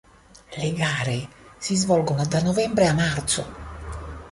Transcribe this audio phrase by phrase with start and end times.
[0.57, 1.29] Le gare
[1.59, 3.45] si svolgono da novembre a marzo.